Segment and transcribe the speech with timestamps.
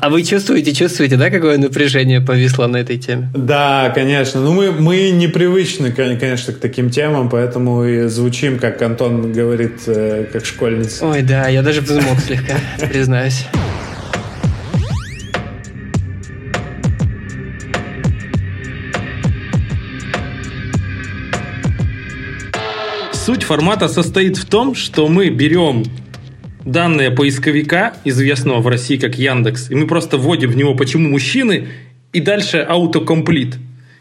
[0.00, 3.30] А вы чувствуете, чувствуете, да, какое напряжение повисло на этой теме?
[3.34, 4.40] Да, конечно.
[4.40, 10.26] Ну, мы, мы непривычны, конечно, к таким темам, поэтому и звучим, как Антон говорит, э,
[10.32, 11.06] как школьница.
[11.06, 12.54] Ой, да, я даже взмок слегка,
[12.88, 13.44] признаюсь.
[23.12, 25.84] Суть формата состоит в том, что мы берем
[26.70, 31.68] данные поисковика, известного в России как Яндекс, и мы просто вводим в него «почему мужчины»
[32.12, 33.56] и дальше автокомплит.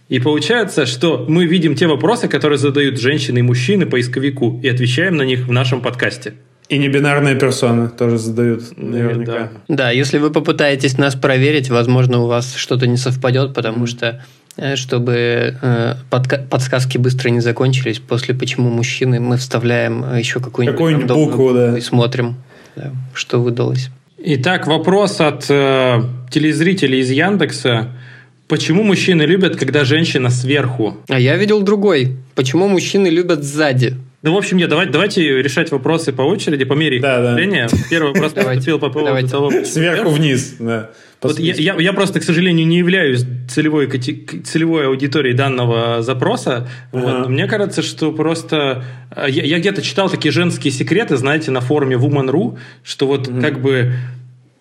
[0.09, 5.15] И получается, что мы видим те вопросы, которые задают женщины и мужчины поисковику, и отвечаем
[5.15, 6.33] на них в нашем подкасте.
[6.69, 9.51] И небинарные персоны тоже задают наверняка.
[9.67, 9.75] Да.
[9.75, 14.21] да, если вы попытаетесь нас проверить, возможно, у вас что-то не совпадет, потому что
[14.57, 15.93] Э, чтобы э,
[16.49, 17.99] подсказки быстро не закончились.
[17.99, 21.77] После «Почему мужчины» мы вставляем еще какую-нибудь, какую-нибудь букву, да.
[21.77, 22.37] и смотрим,
[22.77, 23.89] да, что выдалось.
[24.19, 27.89] Итак, вопрос от э, телезрителей из Яндекса.
[28.47, 30.97] Почему мужчины любят, когда женщина сверху?
[31.09, 32.15] А я видел другой.
[32.33, 33.95] Почему мужчины любят сзади?
[34.27, 37.67] Ну, в общем, нет, давайте, давайте решать вопросы по очереди, по мере их да, да.
[37.89, 39.51] Первый вопрос поступил по поводу того...
[39.63, 40.89] Сверху вниз, да.
[41.21, 46.67] Вот я, я, я просто, к сожалению, не являюсь целевой, целевой аудиторией данного запроса.
[46.91, 47.19] Ага.
[47.19, 47.29] Вот.
[47.29, 48.83] Мне кажется, что просто...
[49.11, 53.39] А, я, я где-то читал такие женские секреты, знаете, на форуме Woman.ru, что вот угу.
[53.39, 53.93] как бы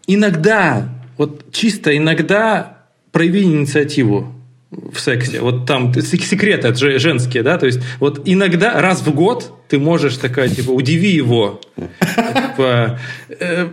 [0.06, 4.32] иногда, вот чисто иногда прояви инициативу
[4.70, 5.40] в сексе.
[5.40, 10.48] Вот там секреты женские, да, то есть вот иногда раз в год ты можешь такая,
[10.48, 13.66] типа, удиви его, типа, э,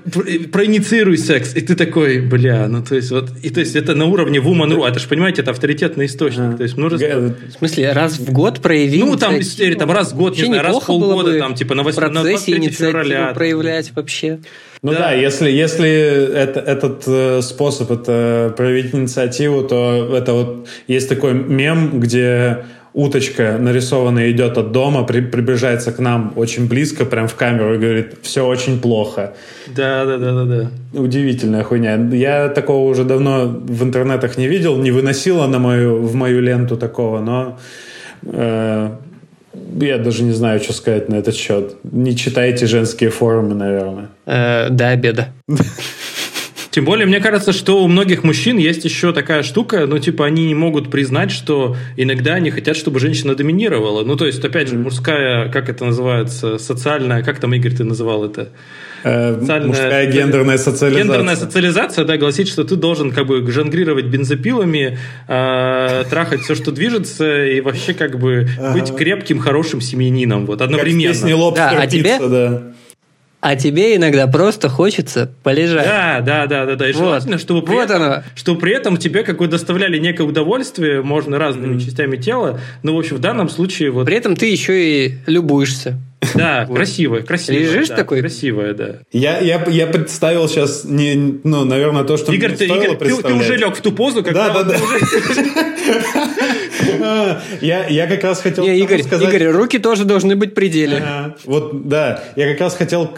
[0.52, 4.05] проинициируй секс, и ты такой, бля, ну то есть вот, и то есть это на
[4.05, 7.08] уровне Woman.ru, это же, понимаете, это авторитетный источник, то есть множество...
[7.08, 10.63] В смысле, раз в год прояви Ну, там история, там раз в год, не знаю,
[10.63, 13.33] раз в полгода, там, типа, на 23 февраля.
[13.33, 14.39] проявлять вообще.
[14.81, 15.89] Ну да, да если, если
[16.35, 23.58] это, этот э, способ это проявить инициативу, то это вот есть такой мем, где уточка
[23.59, 28.16] нарисованная идет от дома, при, приближается к нам очень близко, прям в камеру и говорит,
[28.22, 29.34] все очень плохо.
[29.75, 31.00] Да, да, да, да, да.
[31.00, 31.95] Удивительная хуйня.
[32.12, 36.78] Я такого уже давно в интернетах не видел, не выносила на мою, в мою ленту
[36.78, 37.57] такого, но
[38.23, 38.90] э,
[39.79, 41.75] я даже не знаю, что сказать на этот счет.
[41.84, 44.09] Не читайте женские форумы, наверное.
[44.25, 45.29] Э, до обеда.
[46.73, 50.47] Тем более, мне кажется, что у многих мужчин есть еще такая штука, ну, типа, они
[50.47, 54.03] не могут признать, что иногда они хотят, чтобы женщина доминировала.
[54.03, 58.25] Ну, то есть, опять же, мужская, как это называется, социальная, как там, Игорь, ты называл
[58.25, 58.50] это?
[59.03, 61.03] Э, социальная, мужская гендерная социализация.
[61.03, 64.97] Гендерная социализация, да, гласит, что ты должен как бы жонглировать бензопилами,
[65.28, 68.73] э, трахать все, что движется, и вообще как бы ага.
[68.73, 71.13] быть крепким, хорошим семьянином, вот, одновременно.
[71.13, 72.73] Как в песне да, а тебе, да
[73.44, 75.86] а тебе иногда просто хочется полежать.
[75.86, 76.90] Да, да, да, да, да.
[76.90, 78.24] И желательно, чтобы при, вот этом, оно.
[78.36, 81.80] чтобы при этом тебе как бы доставляли некое удовольствие, можно разными mm.
[81.81, 83.92] частями тела, но, в общем, в данном случае...
[83.92, 84.06] Вот...
[84.06, 86.00] При этом ты еще и любуешься.
[86.36, 87.59] Да, красивая, красивая.
[87.59, 88.22] Лежишь да, такой?
[88.22, 89.00] Красивая, да.
[89.12, 93.24] Я, я, я представил сейчас, не, ну, наверное, то, что Игорь, мне ты, Игорь, ты,
[93.24, 94.54] ты уже лег в ту позу, когда...
[94.54, 94.78] Да, да, да.
[97.62, 99.28] Я, я как раз хотел не, Игорь, сказать...
[99.28, 100.97] Игорь, руки тоже должны быть пределе.
[100.97, 101.35] Ага.
[101.46, 102.24] Вот, да.
[102.35, 103.09] Я как раз хотел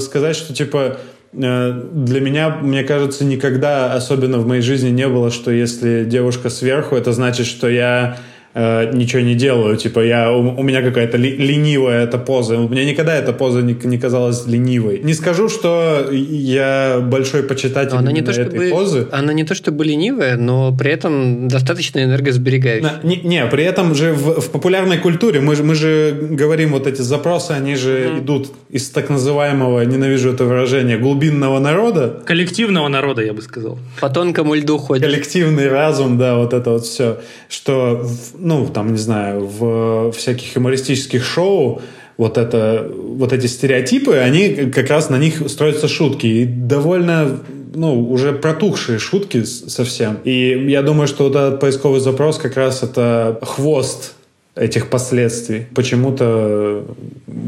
[0.00, 0.98] сказать, что, типа,
[1.32, 6.50] э, для меня, мне кажется, никогда, особенно в моей жизни, не было, что если девушка
[6.50, 8.18] сверху, это значит, что я
[8.54, 9.76] э, ничего не делаю.
[9.76, 12.58] Типа я, у, у меня какая-то ли, ленивая эта поза.
[12.58, 15.00] У меня никогда эта поза не, не казалась ленивой.
[15.02, 19.08] Не скажу, что я большой почитатель она не то, этой чтобы, позы.
[19.12, 23.00] Она не то чтобы ленивая, но при этом достаточно энергосберегающая.
[23.02, 27.02] Не, не при этом же в, в популярной культуре мы, мы же говорим вот эти
[27.02, 28.20] запросы, они же mm.
[28.20, 32.22] идут из так называемого, ненавижу это выражение, глубинного народа.
[32.24, 33.78] Коллективного народа, я бы сказал.
[34.00, 35.04] По тонкому льду ходит.
[35.04, 37.18] Коллективный разум, да, вот это вот все.
[37.48, 38.06] Что
[38.44, 41.80] ну, там, не знаю, в всяких юмористических шоу
[42.18, 46.26] вот, это, вот эти стереотипы, они как раз на них строятся шутки.
[46.26, 47.40] И довольно
[47.74, 50.18] ну, уже протухшие шутки совсем.
[50.24, 54.14] И я думаю, что вот этот поисковый запрос как раз это хвост
[54.54, 55.66] этих последствий.
[55.74, 56.84] Почему-то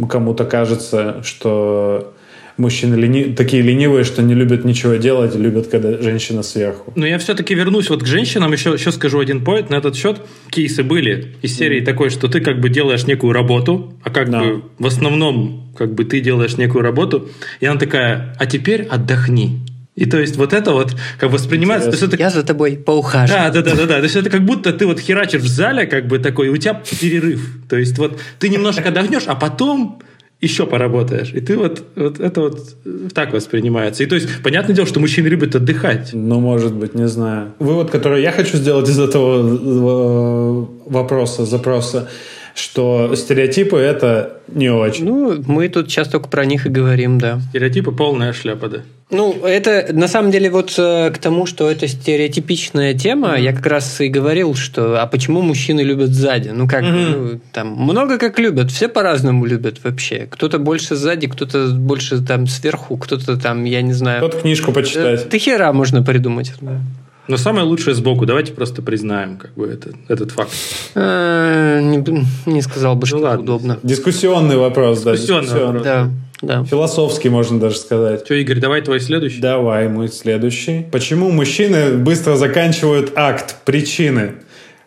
[0.08, 2.14] кому-то кажется, что
[2.56, 3.34] мужчины лени...
[3.34, 6.92] такие ленивые, что не любят ничего делать, любят, когда женщина сверху.
[6.96, 10.20] Но я все-таки вернусь вот к женщинам, еще, еще скажу один поинт на этот счет.
[10.50, 11.84] Кейсы были из серии mm.
[11.84, 14.40] такой, что ты как бы делаешь некую работу, а как да.
[14.40, 17.28] бы в основном как бы ты делаешь некую работу,
[17.60, 19.60] и она такая, а теперь отдохни.
[19.94, 21.90] И то есть вот это вот как воспринимается...
[21.90, 22.16] То есть это...
[22.22, 23.50] Я за тобой поухаживаю.
[23.50, 23.96] Да, да, да, да, да.
[23.96, 26.82] То есть это как будто ты вот херачишь в зале, как бы такой, у тебя
[27.00, 27.48] перерыв.
[27.68, 30.02] То есть вот ты немножко отдохнешь, а потом
[30.40, 31.32] еще поработаешь.
[31.32, 32.76] И ты вот, вот это вот
[33.14, 34.02] так воспринимается.
[34.02, 36.10] И то есть, понятное дело, что мужчины любят отдыхать.
[36.12, 37.54] Ну, может быть, не знаю.
[37.58, 42.08] Вывод, который я хочу сделать из этого э, вопроса, запроса,
[42.56, 45.04] что стереотипы это не очень.
[45.04, 47.40] Ну, мы тут сейчас только про них и говорим, да.
[47.50, 48.78] Стереотипы полная шляпа, да.
[49.08, 53.42] Ну, это на самом деле вот э, к тому, что это стереотипичная тема, mm-hmm.
[53.42, 56.48] я как раз и говорил, что а почему мужчины любят сзади?
[56.48, 57.32] Ну, как, mm-hmm.
[57.32, 60.26] ну, там, много как любят, все по-разному любят вообще.
[60.28, 64.18] Кто-то больше сзади, кто-то больше там сверху, кто-то там, я не знаю.
[64.26, 65.28] Кто-то книжку почитать.
[65.28, 66.52] Ты хера можно придумать.
[66.60, 66.80] Да.
[67.28, 68.26] Но самое лучшее сбоку.
[68.26, 70.50] Давайте просто признаем как бы это, этот факт.
[70.94, 72.04] А, не,
[72.46, 73.42] не сказал бы, что ну, ладно.
[73.42, 73.78] удобно.
[73.82, 74.98] Дискуссионный вопрос.
[75.02, 75.66] Дискуссионный, да, дискуссионный.
[75.66, 75.84] вопрос.
[75.84, 76.10] Да.
[76.42, 76.64] Да.
[76.64, 78.24] Философский, можно даже сказать.
[78.24, 79.40] Что, Игорь, давай твой следующий.
[79.40, 80.84] Давай, мой следующий.
[80.92, 84.34] Почему мужчины быстро заканчивают акт причины?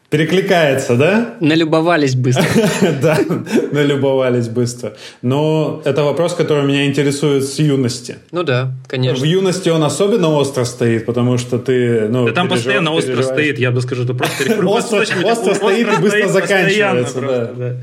[0.09, 1.35] Перекликается, да?
[1.39, 2.45] Налюбовались быстро.
[3.01, 3.19] Да,
[3.71, 4.94] налюбовались быстро.
[5.21, 8.17] Но это вопрос, который меня интересует с юности.
[8.31, 9.23] Ну да, конечно.
[9.23, 12.07] В юности он особенно остро стоит, потому что ты...
[12.09, 14.65] Ну, да там постоянно остро стоит, я бы скажу, это просто...
[14.65, 17.77] Остро стоит и быстро заканчивается.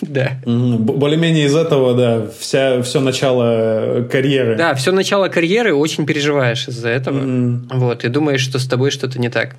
[0.00, 0.38] Да.
[0.44, 4.56] Более-менее из этого, да, вся, все начало карьеры.
[4.56, 7.60] Да, все начало карьеры очень переживаешь из-за этого.
[7.70, 9.56] Вот, и думаешь, что с тобой что-то не так.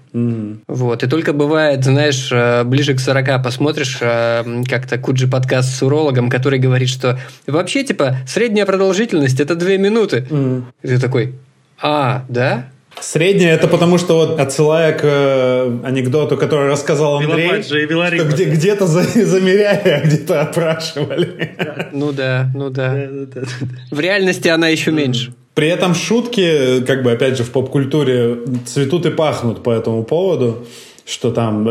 [0.67, 5.75] Вот, и только бывает бывает, знаешь, э, ближе к 40 посмотришь э, как-то Куджи подкаст
[5.75, 10.25] с урологом, который говорит, что вообще, типа, средняя продолжительность– это 2 минуты.
[10.29, 10.63] Mm.
[10.83, 11.33] И ты такой,
[11.81, 12.67] а, да?
[13.01, 18.87] Средняя это потому, что вот отсылая к э, анекдоту, который рассказал Андрей, что где, где-то
[18.87, 21.89] за, замеряли, а где-то опрашивали.
[21.91, 22.95] Ну да, ну да.
[23.91, 25.33] В реальности она еще меньше.
[25.55, 30.65] При этом шутки, как бы опять же в поп-культуре цветут и пахнут по этому поводу
[31.05, 31.65] что там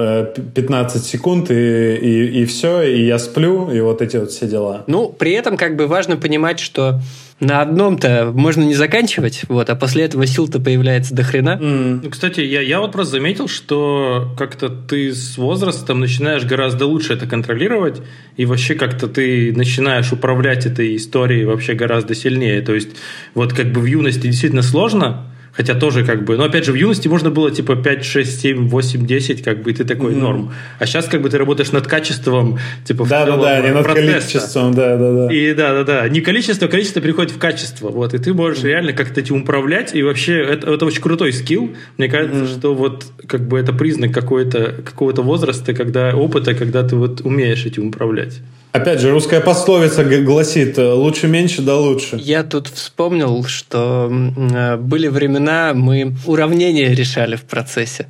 [0.55, 4.47] 15 э, секунд и, и, и все, и я сплю, и вот эти вот все
[4.47, 4.85] дела.
[4.87, 7.01] Ну, при этом как бы важно понимать, что
[7.41, 11.59] на одном-то можно не заканчивать, вот, а после этого сил-то появляется до хрена.
[11.61, 12.01] Mm.
[12.05, 17.15] Ну, кстати, я, я вот просто заметил, что как-то ты с возрастом начинаешь гораздо лучше
[17.15, 18.03] это контролировать,
[18.37, 22.63] и вообще как-то ты начинаешь управлять этой историей вообще гораздо сильнее.
[22.63, 22.91] То есть
[23.35, 26.75] вот как бы в юности действительно сложно, Хотя тоже как бы, но опять же в
[26.75, 30.19] юности можно было типа 5, 6, 7, 8, 10, как бы и ты такой mm-hmm.
[30.19, 30.53] норм.
[30.81, 34.75] А сейчас как бы ты работаешь над качеством, типа да, да, да, не над количеством,
[34.75, 35.33] да, да, да.
[35.33, 38.69] И да, да, да, не количество, количество приходит в качество, вот, и ты можешь mm-hmm.
[38.69, 41.71] реально как-то этим управлять, и вообще это, это очень крутой скилл.
[41.99, 42.59] Мне кажется, mm-hmm.
[42.59, 47.65] что вот как бы это признак какой-то какого-то возраста, когда опыта, когда ты вот умеешь
[47.65, 48.41] этим управлять.
[48.75, 52.17] Опять же, русская пословица гласит «лучше меньше, да лучше».
[52.21, 58.09] Я тут вспомнил, что э, были времена, мы уравнения решали в процессе.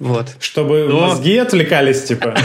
[0.00, 0.36] Вот.
[0.40, 1.08] Чтобы Но...
[1.08, 2.34] мозги отвлекались, типа.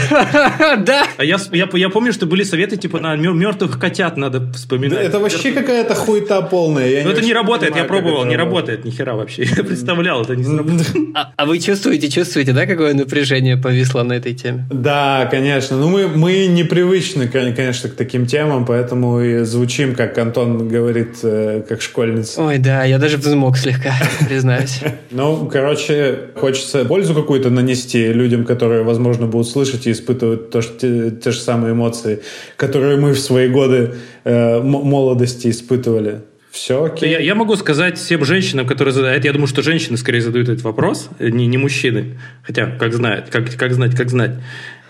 [0.80, 1.06] Да.
[1.16, 5.00] А я, я, я помню, что были советы, типа, на мертвых котят надо вспоминать.
[5.00, 7.04] это вообще какая-то хуета полная.
[7.04, 9.44] Ну, это не работает, я пробовал, не работает ни хера вообще.
[9.44, 10.50] Я представлял, это не
[11.14, 14.66] а, а вы чувствуете, чувствуете, да, какое напряжение повисло на этой теме?
[14.70, 15.76] Да, конечно.
[15.76, 21.62] Ну, мы, мы непривычны, конечно, к таким темам, поэтому и звучим, как Антон говорит, э,
[21.68, 22.42] как школьница.
[22.42, 23.94] Ой, да, я даже взмок слегка,
[24.28, 24.80] признаюсь.
[25.10, 30.78] Ну, короче, хочется пользу какую-то нанести людям, которые, возможно, будут слышать и испытывать то, что,
[30.78, 32.20] те, те же самые эмоции,
[32.56, 33.94] которые мы в свои годы
[34.24, 36.20] э, молодости испытывали.
[36.50, 37.10] Все окей.
[37.10, 40.64] Я, я могу сказать всем женщинам, которые задают, я думаю, что женщины скорее задают этот
[40.64, 42.18] вопрос, э, не, не мужчины.
[42.42, 44.32] Хотя, как знать, как, как знать, как знать.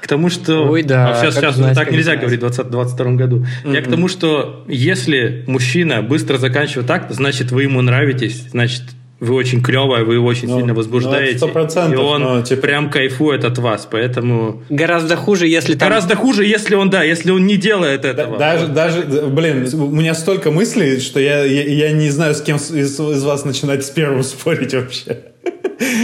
[0.01, 0.71] К тому, что...
[0.71, 1.11] Ой, да.
[1.11, 2.21] А сейчас, сейчас знать, так нельзя знать.
[2.21, 3.45] говорить в 2022 году.
[3.65, 3.75] Mm-hmm.
[3.75, 8.83] Я к тому, что если мужчина быстро заканчивает так, значит, вы ему нравитесь, значит,
[9.21, 11.45] вы очень клевая, вы его очень ну, сильно возбуждаете.
[11.45, 12.62] Ну, 100%, и он но, типа...
[12.62, 14.62] прям кайфует от вас, поэтому...
[14.71, 15.89] Гораздо хуже, если там...
[15.89, 18.39] Гораздо хуже, если он, да, если он не делает этого.
[18.39, 22.57] Даже, даже блин, у меня столько мыслей, что я, я, я не знаю, с кем
[22.57, 25.19] из, из вас начинать с первым спорить вообще.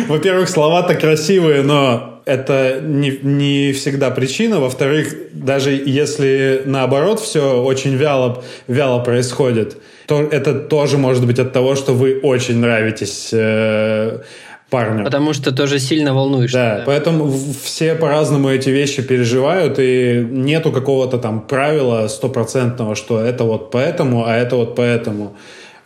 [0.08, 4.60] Во-первых, слова-то красивые, но это не, не всегда причина.
[4.60, 11.52] Во-вторых, даже если наоборот все очень вяло, вяло происходит, то это тоже может быть от
[11.52, 14.20] того, что вы очень нравитесь э,
[14.70, 15.04] парню.
[15.04, 16.52] Потому что тоже сильно волнуешь.
[16.52, 17.32] Да, да, поэтому
[17.64, 24.24] все по-разному эти вещи переживают, и нету какого-то там правила стопроцентного, что это вот поэтому,
[24.26, 25.36] а это вот поэтому.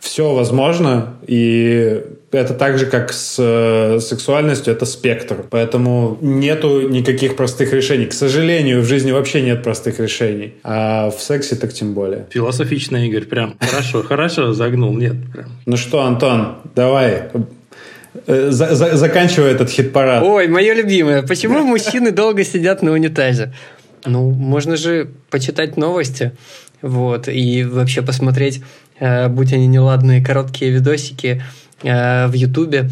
[0.01, 5.45] Все возможно, и это так же, как с э, сексуальностью, это спектр.
[5.49, 8.07] Поэтому нету никаких простых решений.
[8.07, 10.55] К сожалению, в жизни вообще нет простых решений.
[10.63, 12.25] А в сексе так тем более.
[12.31, 13.55] Философично, Игорь, прям.
[13.59, 14.91] Хорошо, хорошо загнул.
[14.93, 15.49] Нет, прям.
[15.67, 17.29] Ну что, Антон, давай,
[18.25, 20.23] э, за, за, заканчивай этот хит-парад.
[20.23, 21.21] Ой, мое любимое.
[21.21, 23.53] Почему мужчины долго сидят на унитазе?
[24.03, 26.31] Ну, можно же почитать новости,
[26.81, 28.61] вот, и вообще посмотреть,
[28.99, 31.43] э, будь они неладные, короткие видосики
[31.83, 32.89] э, в Ютубе,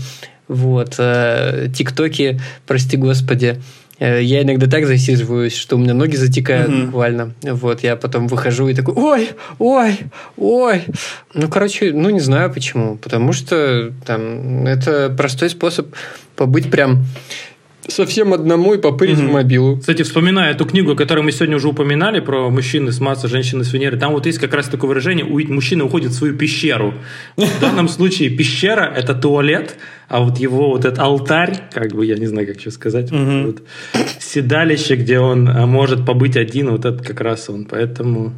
[0.48, 3.62] вот, э, ТикТоки, прости господи,
[4.00, 6.86] я иногда так засиживаюсь, что у меня ноги затекают mm-hmm.
[6.86, 7.34] буквально.
[7.42, 10.00] Вот, я потом выхожу и такой, ой, ой,
[10.38, 10.84] ой.
[11.34, 12.96] Ну, короче, ну, не знаю почему.
[12.96, 15.88] Потому что там это простой способ
[16.38, 17.04] побыть прям
[17.90, 19.30] совсем одному и попырить mm-hmm.
[19.30, 19.78] в мобилу.
[19.78, 23.74] Кстати, вспоминая эту книгу, которую мы сегодня уже упоминали, про мужчины с Марса, женщины с
[23.74, 26.94] Венеры, там вот есть как раз такое выражение, мужчина уходит в свою пещеру.
[27.36, 29.76] В данном случае пещера– это туалет,
[30.08, 33.46] а вот его вот этот алтарь, как бы, я не знаю, как еще сказать, mm-hmm.
[33.46, 33.62] вот,
[34.20, 37.66] седалище, где он а, может побыть один, вот это как раз он.
[37.66, 38.34] Поэтому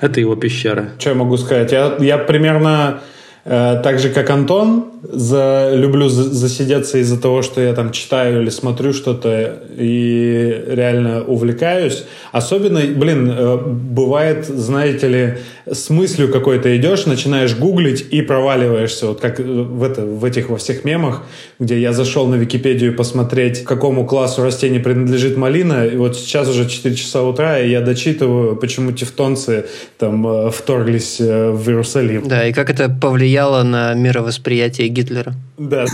[0.00, 0.90] это его пещера.
[0.98, 1.72] Что я могу сказать?
[1.72, 3.00] Я, я примерно
[3.44, 8.92] так же, как Антон, за, люблю засидеться из-за того, что я там читаю или смотрю
[8.92, 12.04] что-то и реально увлекаюсь.
[12.32, 15.34] Особенно, блин, э, бывает, знаете ли,
[15.66, 19.06] с мыслью какой-то идешь, начинаешь гуглить и проваливаешься.
[19.06, 21.22] Вот как в, это, в этих во всех мемах,
[21.58, 25.86] где я зашел на Википедию посмотреть, какому классу растений принадлежит малина.
[25.86, 29.66] И вот сейчас уже 4 часа утра, и я дочитываю, почему тевтонцы
[29.98, 32.28] там э, вторглись в Иерусалим.
[32.28, 35.34] Да, и как это повлияло повлияло на мировосприятие Гитлера.
[35.56, 35.84] Да.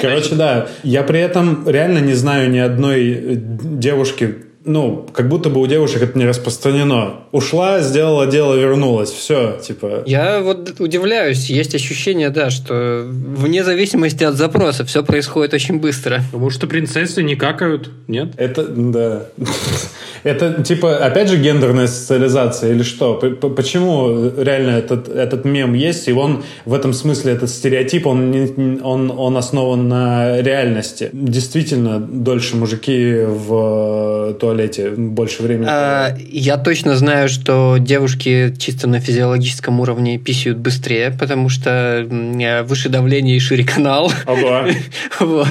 [0.00, 0.68] Короче, да.
[0.82, 6.02] Я при этом реально не знаю ни одной девушки, ну, как будто бы у девушек
[6.02, 7.20] это не распространено.
[7.32, 9.10] Ушла, сделала дело, вернулась.
[9.10, 10.04] Все, типа.
[10.06, 11.50] Я вот удивляюсь.
[11.50, 16.22] Есть ощущение, да, что вне зависимости от запроса все происходит очень быстро.
[16.32, 18.32] Потому что принцессы не какают, нет?
[18.38, 19.26] Это, да.
[20.22, 23.14] Это, типа, опять же, гендерная социализация или что?
[23.14, 29.10] Почему реально этот, этот мем есть, и он в этом смысле, этот стереотип, он, он,
[29.10, 31.10] он основан на реальности?
[31.12, 35.66] Действительно, дольше мужики в туалете, больше времени.
[35.68, 42.06] А, я точно знаю, что девушки чисто на физиологическом уровне писают быстрее, потому что
[42.64, 44.12] выше давление и шире канал.
[44.26, 44.68] Ага.
[45.20, 45.48] вот.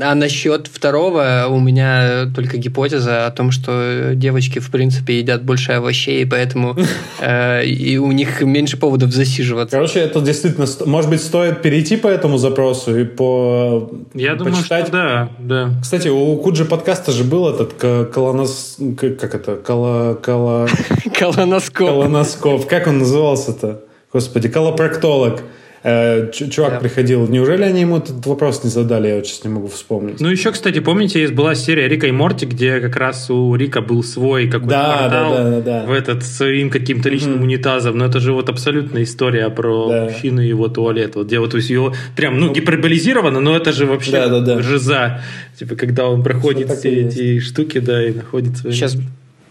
[0.00, 5.72] А насчет второго у меня только гипотеза о том, что девочки, в принципе, едят больше
[5.72, 6.76] овощей, поэтому
[7.20, 9.76] э, и у них меньше поводов засиживаться.
[9.76, 14.88] Короче, это действительно, может быть, стоит перейти по этому запросу и по Я думаю, почитать.
[14.88, 15.70] что да, да.
[15.82, 17.72] Кстати, у Куджи подкаста же был этот
[18.12, 18.78] колонос...
[18.98, 19.56] Как это?
[19.56, 20.14] Коло...
[20.14, 20.68] Коло...
[21.18, 21.88] Колоноскоп.
[21.88, 22.66] Колоноскоп.
[22.66, 23.84] Как он назывался-то?
[24.12, 25.42] Господи, колопроктолог.
[25.86, 26.80] Э, чувак да.
[26.80, 27.28] приходил.
[27.28, 29.08] Неужели они ему этот вопрос не задали?
[29.08, 30.18] Я вот сейчас не могу вспомнить.
[30.18, 33.82] Ну, еще, кстати, помните, есть была серия Рика и Морти, где как раз у Рика
[33.82, 37.42] был свой какой-то да, портал да, да, да, в этот своим каким-то личным mm-hmm.
[37.42, 37.98] унитазом.
[37.98, 40.04] Но это же вот абсолютная история про да.
[40.04, 41.16] мужчину и его туалет.
[41.16, 44.62] Вот где вот его прям, ну, гиперболизировано, но это же вообще да, да, да.
[44.62, 45.20] жиза.
[45.58, 47.46] Типа, когда он проходит все эти есть.
[47.48, 48.72] штуки, да, и находит свои...
[48.72, 48.96] Сейчас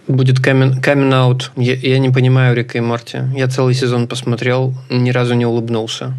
[0.08, 1.52] Будет камен, камен аут.
[1.56, 3.20] Я, я не понимаю Рика и Морти.
[3.36, 6.14] Я целый сезон посмотрел, ни разу не улыбнулся.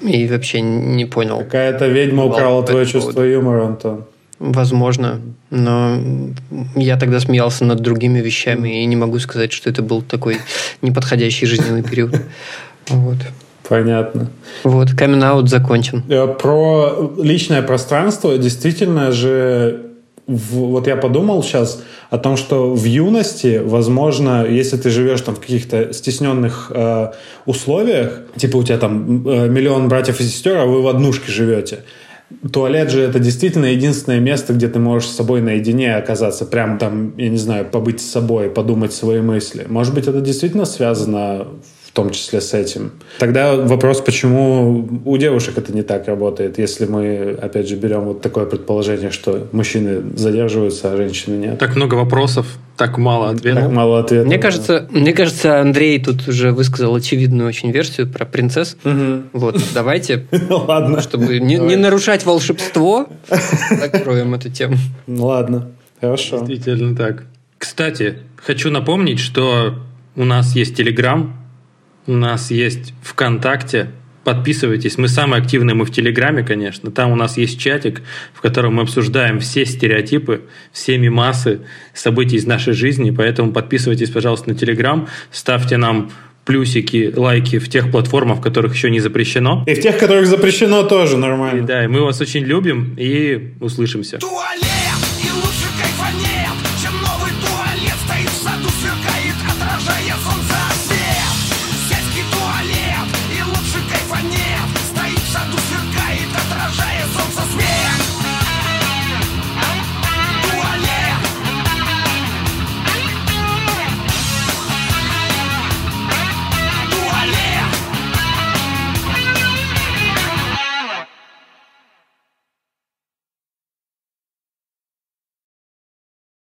[0.00, 1.38] И вообще не понял.
[1.38, 3.30] Какая-то ведьма украла твое чувство поводу.
[3.30, 4.04] юмора, Антон.
[4.38, 5.20] Возможно,
[5.50, 5.98] но
[6.74, 10.38] я тогда смеялся над другими вещами и не могу сказать, что это был такой
[10.80, 12.14] неподходящий жизненный период.
[12.88, 13.18] Вот.
[13.68, 14.32] Понятно.
[14.64, 16.02] Вот, камин закончен.
[16.08, 19.89] Э, про личное пространство действительно же
[20.30, 25.40] вот я подумал сейчас о том, что в юности, возможно, если ты живешь там в
[25.40, 27.12] каких-то стесненных э,
[27.46, 31.80] условиях, типа у тебя там э, миллион братьев и сестер, а вы в однушке живете,
[32.52, 37.12] Туалет же это действительно единственное место, где ты можешь с собой наедине оказаться, прям там,
[37.16, 39.66] я не знаю, побыть с собой, подумать свои мысли.
[39.68, 41.48] Может быть, это действительно связано
[41.90, 42.92] в том числе с этим.
[43.18, 48.22] Тогда вопрос, почему у девушек это не так работает, если мы, опять же, берем вот
[48.22, 51.58] такое предположение, что мужчины задерживаются, а женщины нет.
[51.58, 53.64] Так много вопросов, так мало ответов.
[53.64, 54.28] Так мало ответов.
[54.28, 58.76] Мне кажется, мне кажется, Андрей тут уже высказал очевидную очень версию про принцесс.
[58.84, 59.22] Угу.
[59.32, 64.76] Вот, давайте, ладно, чтобы не, не нарушать волшебство, закроем эту тему.
[65.08, 66.44] Ладно, хорошо.
[66.46, 67.24] Действительно так.
[67.58, 69.74] Кстати, хочу напомнить, что
[70.14, 71.36] у нас есть Телеграм,
[72.16, 73.90] нас есть ВКонтакте.
[74.24, 74.98] Подписывайтесь.
[74.98, 76.90] Мы самые активные, мы в Телеграме, конечно.
[76.90, 78.02] Там у нас есть чатик,
[78.34, 81.60] в котором мы обсуждаем все стереотипы, все мимасы,
[81.94, 83.10] события из нашей жизни.
[83.10, 85.08] Поэтому подписывайтесь, пожалуйста, на Телеграм.
[85.30, 86.10] Ставьте нам
[86.44, 89.64] плюсики, лайки в тех платформах, в которых еще не запрещено.
[89.66, 91.60] И в тех, которых запрещено, тоже нормально.
[91.60, 94.18] И, да, и мы вас очень любим и услышимся.
[94.18, 94.69] Туалет!